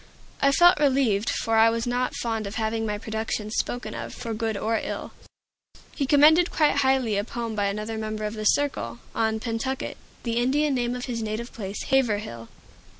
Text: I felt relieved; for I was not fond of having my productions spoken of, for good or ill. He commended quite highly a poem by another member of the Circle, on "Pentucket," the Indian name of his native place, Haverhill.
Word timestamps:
I 0.41 0.51
felt 0.51 0.79
relieved; 0.79 1.29
for 1.29 1.57
I 1.57 1.69
was 1.69 1.85
not 1.85 2.15
fond 2.15 2.47
of 2.47 2.55
having 2.55 2.87
my 2.87 2.97
productions 2.97 3.53
spoken 3.59 3.93
of, 3.93 4.15
for 4.15 4.33
good 4.33 4.57
or 4.57 4.79
ill. 4.81 5.13
He 5.93 6.07
commended 6.07 6.49
quite 6.49 6.77
highly 6.77 7.17
a 7.17 7.23
poem 7.23 7.53
by 7.53 7.65
another 7.65 7.99
member 7.99 8.23
of 8.23 8.33
the 8.33 8.45
Circle, 8.45 8.97
on 9.13 9.39
"Pentucket," 9.39 9.97
the 10.23 10.37
Indian 10.37 10.73
name 10.73 10.95
of 10.95 11.05
his 11.05 11.21
native 11.21 11.53
place, 11.53 11.83
Haverhill. 11.83 12.49